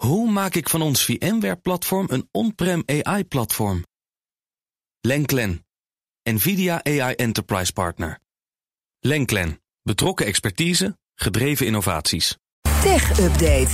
Hoe 0.00 0.30
maak 0.30 0.54
ik 0.54 0.68
van 0.68 0.82
ons 0.82 1.04
VMware-platform 1.04 2.06
een 2.10 2.28
on-prem 2.30 2.82
AI-platform? 2.86 3.84
Lenklen, 5.00 5.66
NVIDIA 6.22 6.84
AI 6.84 7.14
Enterprise 7.14 7.72
Partner. 7.72 8.18
Lenklen, 9.00 9.60
betrokken 9.82 10.26
expertise, 10.26 10.98
gedreven 11.14 11.66
innovaties. 11.66 12.36
Tech 12.82 13.10
Update. 13.10 13.70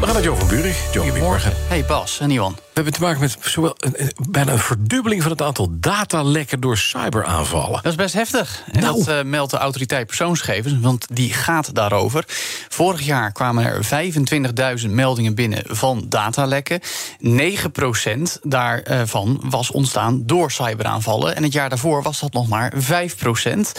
We 0.00 0.04
gaan 0.04 0.14
naar 0.14 0.22
Jo 0.22 0.34
van 0.34 0.48
Buurig. 0.48 0.92
Jo, 0.92 1.02
goedemorgen. 1.02 1.52
Hey 1.56 1.84
Bas 1.84 2.20
en 2.20 2.30
Johan. 2.30 2.56
We 2.78 2.84
hebben 2.84 3.00
te 3.00 3.06
maken 3.06 3.20
met 3.20 3.50
zowel 3.50 3.74
een, 3.78 4.12
bijna 4.30 4.52
een 4.52 4.58
verdubbeling 4.58 5.22
van 5.22 5.30
het 5.30 5.42
aantal 5.42 5.68
datalekken 5.70 6.60
door 6.60 6.78
cyberaanvallen. 6.78 7.82
Dat 7.82 7.92
is 7.92 7.94
best 7.94 8.14
heftig. 8.14 8.62
En 8.72 8.80
Nou. 8.80 8.96
dat 8.96 9.08
eh, 9.08 9.22
meldt 9.22 9.50
de 9.50 9.56
autoriteit 9.56 10.06
persoonsgegevens, 10.06 10.74
want 10.80 11.06
die 11.12 11.32
gaat 11.32 11.74
daarover. 11.74 12.24
Vorig 12.68 13.00
jaar 13.00 13.32
kwamen 13.32 13.64
er 13.64 13.84
25.000 14.84 14.90
meldingen 14.90 15.34
binnen 15.34 15.62
van 15.66 16.04
datalekken. 16.08 16.80
9% 17.20 18.38
daarvan 18.42 19.40
was 19.44 19.70
ontstaan 19.70 20.22
door 20.26 20.50
cyberaanvallen. 20.50 21.36
En 21.36 21.42
het 21.42 21.52
jaar 21.52 21.68
daarvoor 21.68 22.02
was 22.02 22.20
dat 22.20 22.32
nog 22.32 22.48
maar 22.48 22.72
5%. 22.76 23.72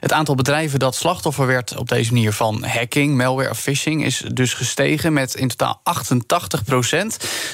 Het 0.00 0.12
aantal 0.12 0.34
bedrijven 0.34 0.78
dat 0.78 0.94
slachtoffer 0.94 1.46
werd 1.46 1.76
op 1.76 1.88
deze 1.88 2.12
manier 2.12 2.32
van 2.32 2.64
hacking, 2.64 3.16
malware 3.16 3.50
of 3.50 3.58
phishing 3.58 4.04
is 4.04 4.24
dus 4.32 4.54
gestegen 4.54 5.12
met 5.12 5.34
in 5.34 5.48
totaal 5.48 5.80
88%. 5.84 7.06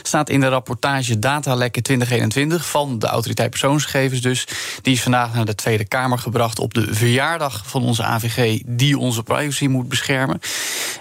Staat 0.02 0.30
in 0.30 0.40
de 0.40 0.48
rapportage 0.48 0.90
Datalekken 1.18 1.82
2021 1.82 2.70
van 2.70 2.98
de 2.98 3.06
autoriteit 3.06 3.50
persoonsgegevens 3.50 4.20
dus. 4.20 4.46
Die 4.82 4.94
is 4.94 5.02
vandaag 5.02 5.34
naar 5.34 5.44
de 5.44 5.54
Tweede 5.54 5.84
Kamer 5.84 6.18
gebracht 6.18 6.58
op 6.58 6.74
de 6.74 6.94
verjaardag 6.94 7.62
van 7.66 7.82
onze 7.82 8.02
AVG 8.02 8.60
die 8.66 8.98
onze 8.98 9.22
privacy 9.22 9.66
moet 9.66 9.88
beschermen. 9.88 10.40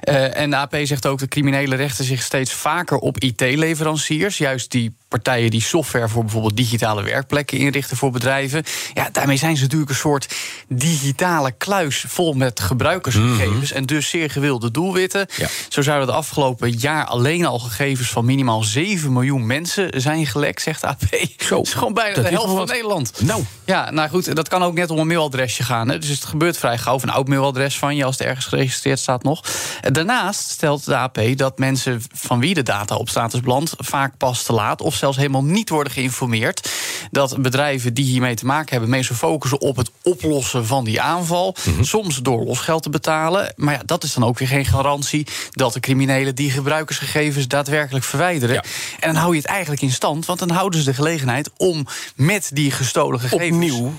Eh, 0.01 0.37
en 0.37 0.49
de 0.49 0.55
AP 0.55 0.75
zegt 0.83 1.05
ook 1.05 1.19
dat 1.19 1.29
criminelen 1.29 1.77
rechten 1.77 2.05
zich 2.05 2.21
steeds 2.21 2.53
vaker 2.53 2.97
op 2.97 3.19
IT-leveranciers. 3.19 4.37
Juist 4.37 4.71
die 4.71 4.95
partijen 5.11 5.49
die 5.49 5.61
software 5.61 6.09
voor 6.09 6.21
bijvoorbeeld 6.21 6.57
digitale 6.57 7.03
werkplekken 7.03 7.57
inrichten 7.57 7.97
voor 7.97 8.11
bedrijven. 8.11 8.63
Ja, 8.93 9.09
daarmee 9.11 9.37
zijn 9.37 9.55
ze 9.55 9.63
natuurlijk 9.63 9.89
een 9.89 9.95
soort 9.95 10.35
digitale 10.67 11.51
kluis 11.51 12.05
vol 12.07 12.33
met 12.33 12.59
gebruikersgegevens 12.59 13.71
en 13.71 13.85
dus 13.85 14.09
zeer 14.09 14.29
gewilde 14.29 14.71
doelwitten. 14.71 15.27
Ja. 15.37 15.47
Zo 15.69 15.81
zouden 15.81 16.07
het 16.07 16.17
afgelopen 16.17 16.69
jaar 16.69 17.05
alleen 17.05 17.45
al 17.45 17.59
gegevens 17.59 18.09
van 18.09 18.25
minimaal 18.25 18.63
7 18.63 19.13
miljoen 19.13 19.45
mensen 19.45 20.01
zijn 20.01 20.25
gelekt, 20.25 20.61
zegt 20.61 20.81
de 20.81 20.87
AP. 20.87 21.03
Zo, 21.37 21.55
dat 21.55 21.65
is 21.65 21.73
gewoon 21.73 21.93
bijna 21.93 22.15
dat 22.15 22.23
de 22.23 22.29
helft 22.29 22.53
van. 22.53 22.67
Nederland. 22.67 23.21
Nou. 23.21 23.43
Ja, 23.65 23.91
nou 23.91 24.09
goed, 24.09 24.35
dat 24.35 24.47
kan 24.47 24.63
ook 24.63 24.73
net 24.73 24.89
om 24.89 24.99
een 24.99 25.07
mailadresje 25.07 25.63
gaan. 25.63 25.89
Hè. 25.89 25.99
Dus 25.99 26.09
het 26.09 26.25
gebeurt 26.25 26.57
vrij 26.57 26.77
gauw. 26.77 26.93
Of 26.93 27.03
een 27.03 27.09
oud 27.09 27.27
mailadres 27.27 27.77
van 27.77 27.95
je 27.95 28.05
als 28.05 28.17
het 28.17 28.27
ergens 28.27 28.45
geregistreerd 28.45 28.99
staat 28.99 29.23
nog. 29.23 29.43
Daarnaast 29.81 30.49
stelt 30.49 30.85
de 30.85 30.95
AP 30.95 31.19
dat 31.35 31.59
mensen 31.59 32.01
van 32.13 32.39
wie 32.39 32.53
de 32.53 32.63
data 32.63 32.95
op 32.95 33.09
staat 33.09 33.33
is 33.33 33.39
beland... 33.39 33.73
vaak 33.77 34.17
pas 34.17 34.43
te 34.43 34.53
laat 34.53 34.81
of 34.81 34.95
zelfs 35.01 35.17
helemaal 35.17 35.43
niet 35.43 35.69
worden 35.69 35.93
geïnformeerd... 35.93 36.69
dat 37.11 37.41
bedrijven 37.41 37.93
die 37.93 38.05
hiermee 38.05 38.35
te 38.35 38.45
maken 38.45 38.71
hebben... 38.71 38.89
meestal 38.89 39.15
focussen 39.15 39.61
op 39.61 39.75
het 39.75 39.91
oplossen 40.01 40.65
van 40.65 40.83
die 40.83 41.01
aanval. 41.01 41.55
Mhm. 41.63 41.83
Soms 41.83 42.17
door 42.17 42.43
losgeld 42.43 42.83
te 42.83 42.89
betalen. 42.89 43.53
Maar 43.55 43.73
ja, 43.73 43.81
dat 43.85 44.03
is 44.03 44.13
dan 44.13 44.23
ook 44.23 44.39
weer 44.39 44.47
geen 44.47 44.65
garantie... 44.65 45.27
dat 45.51 45.73
de 45.73 45.79
criminelen 45.79 46.35
die 46.35 46.51
gebruikersgegevens 46.51 47.47
daadwerkelijk 47.47 48.05
verwijderen. 48.05 48.55
Ja. 48.55 48.63
En 48.99 49.13
dan 49.13 49.21
hou 49.21 49.31
je 49.31 49.41
het 49.41 49.49
eigenlijk 49.49 49.81
in 49.81 49.91
stand... 49.91 50.25
want 50.25 50.39
dan 50.39 50.49
houden 50.49 50.79
ze 50.79 50.85
de 50.85 50.93
gelegenheid 50.93 51.49
om 51.57 51.87
met 52.15 52.49
die 52.53 52.71
gestolen 52.71 53.19
gegevens... 53.19 53.51
Opnieuw. 53.51 53.93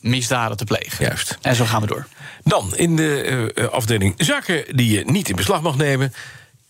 misdaden 0.00 0.56
te 0.56 0.64
plegen. 0.64 1.04
Juist. 1.04 1.38
En 1.40 1.54
zo 1.54 1.64
gaan 1.64 1.80
we 1.80 1.86
door. 1.86 2.06
Dan 2.44 2.76
in 2.76 2.96
de 2.96 3.22
eh, 3.54 3.64
eh, 3.64 3.70
afdeling 3.70 4.14
zaken 4.16 4.76
die 4.76 4.90
je 4.90 5.04
niet 5.04 5.28
in 5.28 5.36
beslag 5.36 5.62
mag 5.62 5.76
nemen. 5.76 6.12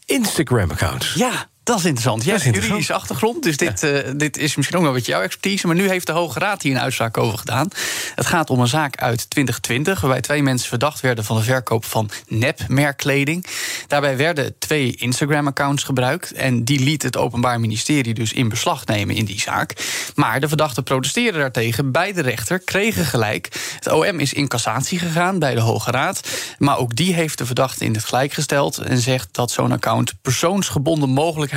Instagram-accounts. 0.05 1.15
Ja, 1.15 1.49
dat 1.67 1.79
is 1.79 1.85
interessant. 1.85 2.25
Jij 2.25 2.35
hebt 2.35 2.47
een 2.47 2.63
juridische 2.63 2.93
achtergrond, 2.93 3.43
dus 3.43 3.57
dit, 3.57 3.83
eh, 3.83 4.11
dit 4.17 4.37
is 4.37 4.57
misschien 4.57 4.79
ook 4.79 4.85
wel 4.85 4.93
wat 4.93 5.07
jouw 5.07 5.21
expertise. 5.21 5.67
Maar 5.67 5.77
nu 5.77 5.89
heeft 5.89 6.07
de 6.07 6.13
Hoge 6.13 6.39
Raad 6.39 6.63
hier 6.63 6.73
een 6.73 6.81
uitspraak 6.81 7.19
over 7.19 7.39
gedaan. 7.39 7.69
Het 8.15 8.27
gaat 8.27 8.51
om 8.51 8.61
een 8.61 8.69
zaak 8.69 8.97
uit 8.97 9.31
2020, 9.31 10.01
waarbij 10.01 10.21
twee 10.21 10.43
mensen 10.43 10.69
verdacht 10.69 11.01
werden 11.01 11.25
van 11.25 11.37
de 11.37 11.43
verkoop 11.43 11.85
van 11.85 12.11
nepmerkkleding. 12.29 13.47
Daarbij 13.87 14.17
werden 14.17 14.55
twee 14.59 14.97
Instagram-accounts 14.97 15.83
gebruikt. 15.83 16.33
En 16.33 16.65
die 16.65 16.81
liet 16.81 17.03
het 17.03 17.17
Openbaar 17.17 17.61
Ministerie 17.61 18.15
dus 18.15 18.33
in 18.33 18.49
beslag 18.49 18.87
nemen 18.87 19.15
in 19.15 19.25
die 19.25 19.41
zaak. 19.41 19.73
Maar 20.15 20.41
de 20.41 20.49
verdachten 20.49 20.83
protesteerden 20.83 21.41
daartegen 21.41 21.93
bij 21.93 22.13
de 22.13 22.23
rechter, 22.23 22.59
kregen 22.59 23.05
gelijk. 23.05 23.49
Het 23.75 23.93
OM 23.93 24.21
is 24.21 24.33
in 24.33 24.49
cassatie 24.49 24.99
gegaan 24.99 25.39
bij 25.39 25.55
de 25.55 25.61
Hoge 25.61 25.91
Raad. 25.91 26.21
Maar 26.59 26.79
ook 26.79 26.97
die 26.97 27.15
heeft 27.15 27.39
de 27.39 27.47
verdachte 27.47 27.85
in 27.85 27.95
het 27.95 28.05
gelijk 28.05 28.33
gesteld. 28.33 28.79
En 28.79 28.99
zegt 28.99 29.29
dat 29.33 29.51
zo'n 29.51 29.73
account 29.73 30.15
persoonsgebonden 30.23 31.09
mogelijkheid 31.09 31.55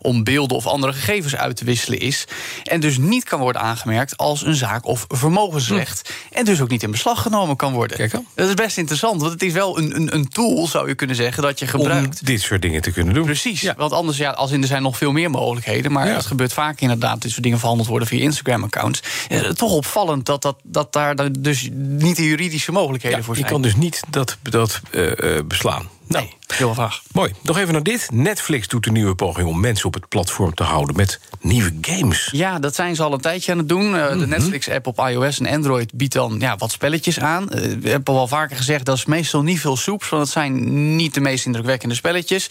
om 0.00 0.24
beelden 0.24 0.56
of 0.56 0.66
andere 0.66 0.92
gegevens 0.92 1.36
uit 1.36 1.56
te 1.56 1.64
wisselen 1.64 1.98
is. 2.00 2.24
En 2.64 2.80
dus 2.80 2.98
niet 2.98 3.24
kan 3.24 3.40
worden 3.40 3.62
aangemerkt 3.62 4.16
als 4.16 4.44
een 4.44 4.54
zaak 4.54 4.86
of 4.86 5.04
vermogensrecht. 5.08 6.12
En 6.32 6.44
dus 6.44 6.60
ook 6.60 6.68
niet 6.68 6.82
in 6.82 6.90
beslag 6.90 7.22
genomen 7.22 7.56
kan 7.56 7.72
worden. 7.72 7.96
Kijk 7.96 8.10
dan. 8.12 8.26
Dat 8.34 8.48
is 8.48 8.54
best 8.54 8.78
interessant, 8.78 9.20
want 9.20 9.32
het 9.32 9.42
is 9.42 9.52
wel 9.52 9.78
een, 9.78 9.96
een, 9.96 10.14
een 10.14 10.28
tool, 10.28 10.66
zou 10.66 10.88
je 10.88 10.94
kunnen 10.94 11.16
zeggen, 11.16 11.42
dat 11.42 11.58
je 11.58 11.64
Om 11.64 11.70
gebruikt. 11.70 12.26
dit 12.26 12.40
soort 12.40 12.62
dingen 12.62 12.82
te 12.82 12.90
kunnen 12.90 13.14
doen. 13.14 13.24
Precies, 13.24 13.60
Ja. 13.60 13.74
want 13.76 13.92
anders, 13.92 14.16
ja, 14.18 14.30
als 14.30 14.50
in 14.50 14.60
er 14.62 14.66
zijn 14.68 14.82
nog 14.82 14.96
veel 14.96 15.12
meer 15.12 15.30
mogelijkheden. 15.30 15.92
Maar 15.92 16.06
Ja. 16.06 16.14
het 16.14 16.26
gebeurt 16.26 16.52
vaak 16.52 16.80
inderdaad, 16.80 17.22
dit 17.22 17.30
soort 17.30 17.42
dingen 17.42 17.58
verhandeld 17.58 17.88
worden 17.88 18.08
via 18.08 18.20
Instagram-accounts. 18.20 19.02
Eh, 19.28 19.40
toch 19.40 19.72
opvallend 19.72 20.26
dat, 20.26 20.42
dat, 20.42 20.56
dat 20.62 20.92
daar 20.92 21.14
dus 21.40 21.68
niet 21.72 22.16
de 22.16 22.24
juridische 22.24 22.72
mogelijkheden 22.72 23.18
Ja, 23.18 23.24
voor 23.24 23.34
je 23.34 23.40
zijn. 23.40 23.52
kan 23.52 23.62
dus 23.62 23.74
niet 23.76 24.02
dat, 24.10 24.36
dat 24.42 24.80
eh, 24.90 25.36
eh, 25.36 25.44
beslaan. 25.46 25.88
Nou, 26.10 26.24
Nee, 26.24 26.36
heel 26.58 26.74
vaag. 26.74 27.02
mooi. 27.12 27.32
Nog 27.42 27.58
even 27.58 27.72
naar 27.72 27.82
dit. 27.82 28.08
Netflix 28.12 28.68
doet 28.68 28.86
een 28.86 28.92
nieuwe 28.92 29.14
poging 29.14 29.48
om 29.48 29.60
mensen 29.60 29.86
op 29.86 29.94
het 29.94 30.08
platform 30.08 30.54
te 30.54 30.62
houden 30.62 30.96
met 30.96 31.20
nieuwe 31.40 31.72
games. 31.80 32.28
Ja, 32.32 32.58
dat 32.58 32.74
zijn 32.74 32.94
ze 32.96 33.02
al 33.02 33.12
een 33.12 33.20
tijdje 33.20 33.52
aan 33.52 33.58
het 33.58 33.68
doen. 33.68 33.96
Eh, 33.96 34.08
Mhm. 34.08 34.18
De 34.18 34.26
Netflix-app 34.26 34.86
op 34.86 34.98
iOS 34.98 35.40
en 35.40 35.46
Android 35.46 35.92
biedt 35.94 36.12
dan 36.12 36.36
ja, 36.38 36.56
wat 36.56 36.70
spelletjes 36.70 37.20
aan. 37.20 37.50
Eh, 37.50 37.72
we 37.80 37.88
hebben 37.90 38.14
al 38.14 38.28
vaker 38.28 38.56
gezegd, 38.56 38.84
dat 38.84 38.96
is 38.96 39.04
meestal 39.04 39.42
niet 39.42 39.60
veel 39.60 39.76
soeps... 39.76 40.08
want 40.08 40.22
het 40.22 40.32
zijn 40.32 40.96
niet 40.96 41.14
de 41.14 41.20
meest 41.20 41.46
indrukwekkende 41.46 41.94
spelletjes. 41.94 42.46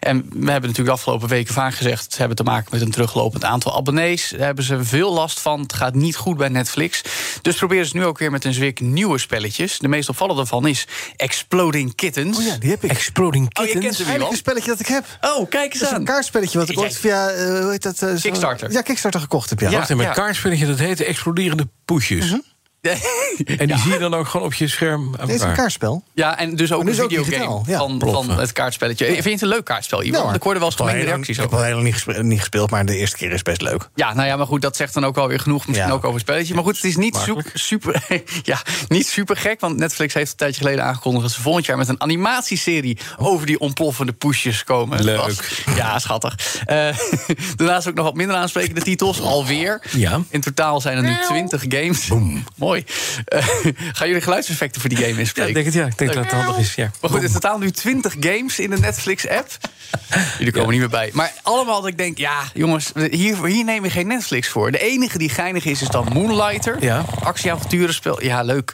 En 0.00 0.16
we 0.16 0.50
hebben 0.50 0.68
natuurlijk 0.68 0.86
de 0.86 0.90
afgelopen 0.90 1.28
weken 1.28 1.54
vaak 1.54 1.74
gezegd... 1.74 2.12
ze 2.12 2.18
hebben 2.18 2.36
te 2.36 2.42
maken 2.42 2.68
met 2.70 2.80
een 2.80 2.90
teruglopend 2.90 3.44
aantal 3.44 3.76
abonnees. 3.76 4.28
Daar 4.30 4.40
hebben 4.46 4.64
ze 4.64 4.84
veel 4.84 5.12
last 5.12 5.40
van. 5.40 5.60
Het 5.60 5.72
gaat 5.72 5.94
niet 5.94 6.16
goed 6.16 6.36
bij 6.36 6.48
Netflix. 6.48 7.02
Dus 7.42 7.56
proberen 7.56 7.86
ze 7.86 7.96
nu 7.96 8.04
ook 8.04 8.18
weer 8.18 8.30
met 8.30 8.44
een 8.44 8.52
zwik 8.54 8.80
nieuwe 8.80 9.18
spelletjes. 9.18 9.78
De 9.78 9.88
meest 9.88 10.08
opvallende 10.08 10.40
daarvan 10.40 10.66
is 10.66 10.86
Exploding 11.16 11.94
Kittens. 11.94 12.38
Oh 12.38 12.44
ja, 12.44 12.56
die 12.56 12.70
heb 12.70 12.84
ik. 12.84 13.01
Exploding 13.06 13.44
Oh, 13.58 13.64
je 13.64 13.72
Kittens. 13.72 13.84
kent 13.96 13.96
hem, 13.98 14.06
Eigenlijk 14.06 14.18
Johan. 14.18 14.30
een 14.32 14.36
spelletje 14.38 14.70
dat 14.70 14.80
ik 14.80 14.86
heb. 14.86 15.04
Oh, 15.36 15.48
kijk 15.50 15.70
eens 15.70 15.78
Dat 15.80 15.88
is 15.88 15.94
aan. 15.94 16.00
een 16.00 16.06
kaartspelletje 16.06 16.58
wat 16.58 16.68
ik 16.68 16.78
ooit 16.78 16.96
via, 16.98 17.28
eh, 17.30 17.60
hoe 17.60 17.70
heet 17.70 17.82
dat? 17.82 17.98
zo- 17.98 18.14
Kickstarter. 18.20 18.70
Ja, 18.72 18.82
Kickstarter 18.82 19.20
gekocht 19.20 19.50
heb, 19.50 19.60
ja. 19.60 19.70
Ja. 19.70 19.76
Wacht 19.76 19.90
even, 19.90 20.06
een 20.06 20.12
kaartspelletje 20.12 20.66
dat 20.66 20.78
heet 20.78 21.00
Exploderende 21.00 21.68
Poesjes. 21.84 22.30
Mhm. 22.30 22.38
En 22.82 23.66
die 23.66 23.78
zie 23.78 23.92
je 23.92 23.98
dan 23.98 24.14
ook 24.14 24.28
gewoon 24.28 24.46
op 24.46 24.54
je 24.54 24.68
scherm 24.68 25.14
het 25.20 25.28
is 25.28 25.40
een 25.40 25.52
kaartspel. 25.52 26.02
Ja, 26.14 26.38
en 26.38 26.56
dus 26.56 26.72
ook 26.72 26.86
een 26.86 26.94
videogame 26.94 27.60
ja. 27.66 27.78
van, 27.78 28.02
van 28.04 28.30
het 28.30 28.52
kaartspelletje. 28.52 29.06
Vind 29.06 29.24
je 29.24 29.30
het 29.30 29.42
een 29.42 29.48
leuk 29.48 29.64
kaartspel, 29.64 30.02
Ivan? 30.02 30.34
ik 30.34 30.42
hoorde 30.42 30.58
wel 30.58 30.68
eens 30.68 30.76
gemengde 30.76 31.04
reacties 31.04 31.40
over. 31.40 31.44
Ik 31.44 31.50
heb 31.50 31.58
al 31.58 31.64
heel 31.64 31.74
lang 31.74 31.84
niet 31.84 31.94
gespeeld, 31.94 32.22
niet 32.22 32.38
gespeeld, 32.38 32.70
maar 32.70 32.86
de 32.86 32.96
eerste 32.96 33.16
keer 33.16 33.32
is 33.32 33.42
best 33.42 33.60
leuk. 33.60 33.88
Ja, 33.94 34.14
nou 34.14 34.26
ja, 34.26 34.36
maar 34.36 34.46
goed, 34.46 34.62
dat 34.62 34.76
zegt 34.76 34.94
dan 34.94 35.04
ook 35.04 35.16
alweer 35.16 35.40
genoeg. 35.40 35.66
Misschien 35.66 35.88
Ja. 35.88 35.94
ook 35.94 36.04
over 36.04 36.12
het 36.12 36.20
spelletje. 36.20 36.54
Maar 36.54 36.62
goed, 36.64 36.76
het 36.76 36.84
is 36.84 36.96
niet 36.96 37.16
super, 37.16 37.44
super, 37.54 38.06
ja, 38.42 38.62
niet 38.88 39.06
super 39.06 39.36
gek. 39.36 39.60
Want 39.60 39.76
Netflix 39.76 40.14
heeft 40.14 40.30
een 40.30 40.36
tijdje 40.36 40.60
geleden 40.60 40.84
aangekondigd... 40.84 41.24
dat 41.24 41.32
ze 41.34 41.40
volgend 41.40 41.66
jaar 41.66 41.76
met 41.76 41.88
een 41.88 42.00
animatieserie... 42.00 42.98
over 43.16 43.46
die 43.46 43.58
ontploffende 43.58 44.12
poesjes 44.12 44.64
komen. 44.64 45.04
Leuk. 45.04 45.64
Ja, 45.76 45.98
schattig. 45.98 46.62
Eh, 46.64 46.96
daarnaast 47.56 47.88
ook 47.88 47.94
nog 47.94 48.04
wat 48.04 48.14
minder 48.14 48.36
aansprekende 48.36 48.80
titels. 48.80 49.20
Alweer. 49.20 49.82
Ja. 49.90 50.20
In 50.28 50.40
totaal 50.40 50.80
zijn 50.80 50.96
er 50.96 51.02
nu 51.02 51.16
20 51.26 51.64
games. 51.68 52.08
Mooi. 52.56 52.71
Eh, 52.76 53.46
gaan 53.96 54.06
jullie 54.06 54.22
geluidseffecten 54.22 54.80
voor 54.80 54.90
die 54.90 54.98
game 54.98 55.12
Ja, 55.12 55.18
inspreken? 55.18 55.48
ik 55.48 55.54
denk 55.54 55.66
het, 55.66 55.74
ja. 55.74 55.86
Ik 55.86 55.98
denk 55.98 56.12
dat 56.12 56.24
het 56.24 56.32
handig 56.32 56.58
is. 56.58 56.74
Ja. 56.74 56.90
Maar 57.00 57.10
goed, 57.10 57.22
in 57.22 57.32
totaal 57.32 57.58
nu 57.58 57.70
20 57.70 58.16
games 58.20 58.58
in 58.58 58.70
de 58.70 58.78
Netflix-app. 58.78 59.50
Jullie 60.38 60.52
komen 60.52 60.70
niet 60.70 60.80
meer 60.80 60.88
bij. 60.88 61.10
Maar 61.12 61.32
allemaal 61.42 61.80
dat 61.80 61.90
ik 61.90 61.98
denk, 61.98 62.18
ja, 62.18 62.42
jongens, 62.54 62.92
hier, 63.10 63.44
hier 63.44 63.64
neem 63.64 63.84
je 63.84 63.90
geen 63.90 64.06
Netflix 64.06 64.48
voor. 64.48 64.70
De 64.70 64.78
enige 64.78 65.18
die 65.18 65.28
geinig 65.28 65.64
is, 65.64 65.82
is 65.82 65.88
dan 65.88 66.08
Moonlighter. 66.12 66.76
Ja. 66.80 67.04
Actieavonturenspel. 67.22 68.22
Ja, 68.22 68.42
leuk. 68.42 68.72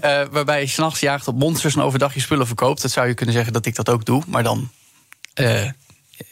Eh, 0.00 0.22
waarbij 0.30 0.60
je 0.60 0.66
s'nachts 0.66 1.00
jaagt 1.00 1.28
op 1.28 1.38
monsters 1.38 1.74
en 1.74 1.82
overdag 1.82 2.14
je 2.14 2.20
spullen 2.20 2.46
verkoopt. 2.46 2.82
Dat 2.82 2.90
zou 2.90 3.08
je 3.08 3.14
kunnen 3.14 3.34
zeggen 3.34 3.52
dat 3.52 3.66
ik 3.66 3.74
dat 3.74 3.88
ook 3.88 4.04
doe. 4.04 4.22
Maar 4.26 4.42
dan 4.42 4.70
eh, 5.34 5.62
in 5.62 5.72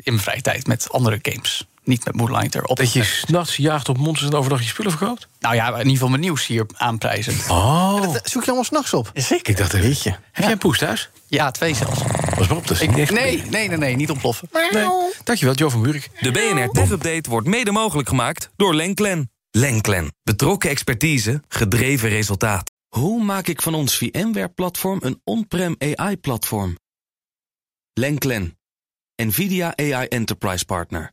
mijn 0.04 0.20
vrije 0.20 0.42
tijd 0.42 0.66
met 0.66 0.90
andere 0.90 1.18
games. 1.22 1.66
Niet 1.86 2.04
met 2.04 2.14
Moonlighter. 2.14 2.64
Op 2.64 2.76
Dat 2.76 2.92
je 2.92 3.04
s'nachts 3.04 3.56
jaagt 3.56 3.88
op 3.88 3.98
monsters 3.98 4.30
en 4.30 4.36
overdag 4.36 4.60
je 4.60 4.66
spullen 4.66 4.90
verkoopt? 4.90 5.28
Nou 5.40 5.54
ja, 5.54 5.68
in 5.68 5.76
ieder 5.76 5.92
geval 5.92 6.08
mijn 6.08 6.20
nieuws 6.20 6.46
hier 6.46 6.66
aanprijzen. 6.76 7.34
Oh. 7.48 8.12
Dat 8.12 8.28
zoek 8.28 8.40
je 8.40 8.46
allemaal 8.46 8.64
s'nachts 8.64 8.92
op. 8.92 9.10
Zeker. 9.14 9.50
Ik 9.50 9.56
dacht, 9.56 9.72
weet 9.72 9.82
Weet 9.82 10.02
je. 10.02 10.10
Heb 10.10 10.44
jij 10.44 10.52
een 10.52 10.58
poes 10.58 10.78
thuis? 10.78 11.10
Ja, 11.26 11.50
twee 11.50 11.74
zelfs. 11.74 12.00
Was 12.36 12.48
maar 12.48 12.56
op, 12.56 12.66
dat 12.66 12.76
is 12.76 12.82
Ik, 12.82 12.90
nee, 12.90 13.10
nee, 13.10 13.68
nee, 13.68 13.78
nee, 13.78 13.96
niet 13.96 14.10
ontploffen. 14.10 14.48
Nee. 14.72 14.88
Dankjewel, 15.24 15.54
Jo 15.54 15.68
van 15.68 15.82
Buurik. 15.82 16.10
De 16.20 16.30
BNR 16.30 16.68
Tech 16.68 16.90
Update 16.90 17.30
wordt 17.30 17.46
mede 17.46 17.70
mogelijk 17.70 18.08
gemaakt 18.08 18.50
door 18.56 18.74
Lenklen. 18.74 19.30
Lenklen. 19.50 20.14
Betrokken 20.22 20.70
expertise, 20.70 21.42
gedreven 21.48 22.08
resultaat. 22.08 22.70
Hoe 22.88 23.22
maak 23.22 23.46
ik 23.46 23.62
van 23.62 23.74
ons 23.74 23.96
VMware-platform 23.96 24.98
een 25.02 25.20
on-prem 25.24 25.76
AI-platform? 25.78 26.78
Lenklen. 27.92 28.58
NVIDIA 29.22 29.76
AI 29.76 30.06
Enterprise 30.06 30.64
Partner. 30.64 31.12